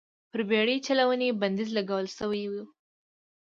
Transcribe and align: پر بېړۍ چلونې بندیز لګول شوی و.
پر 0.31 0.41
بېړۍ 0.49 0.77
چلونې 0.87 1.27
بندیز 1.41 1.69
لګول 1.77 2.05
شوی 2.17 2.43
و. 2.51 2.53